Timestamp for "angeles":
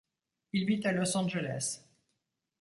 1.15-1.79